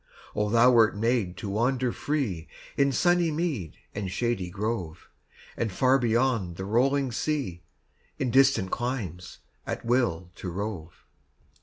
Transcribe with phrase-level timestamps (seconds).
[0.35, 5.07] Oh, thou wert made to wander free In sunny mead and shady grove,
[5.55, 7.61] And far beyond the rolling sea,
[8.17, 11.05] In distant climes, at will to rove!